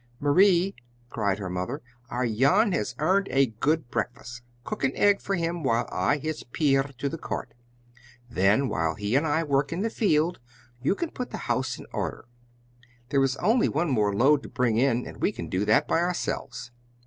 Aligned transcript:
"Marie," 0.19 0.73
cried 1.11 1.37
her 1.37 1.47
mother, 1.47 1.83
"our 2.09 2.25
Jan 2.25 2.71
has 2.71 2.95
earned 2.97 3.27
a 3.29 3.45
good 3.59 3.91
breakfast! 3.91 4.41
Cook 4.63 4.83
an 4.83 4.95
egg 4.95 5.21
for 5.21 5.35
him, 5.35 5.61
while 5.61 5.87
I 5.91 6.17
hitch 6.17 6.43
Pier 6.53 6.81
to 6.97 7.07
the 7.07 7.19
cart. 7.19 7.53
Then, 8.27 8.67
while 8.67 8.95
he 8.95 9.15
and 9.15 9.27
I 9.27 9.43
work 9.43 9.71
in 9.71 9.83
the 9.83 9.91
field, 9.91 10.39
you 10.81 10.95
can 10.95 11.11
put 11.11 11.29
the 11.29 11.37
house 11.45 11.77
in 11.77 11.85
order. 11.93 12.25
There 13.09 13.23
is 13.23 13.35
only 13.37 13.69
one 13.69 13.91
more 13.91 14.11
load 14.15 14.41
to 14.41 14.49
bring 14.49 14.77
in, 14.79 15.05
and 15.05 15.17
we 15.17 15.31
can 15.31 15.49
do 15.49 15.65
that 15.65 15.87
by 15.87 15.99
ourselves." 15.99 16.71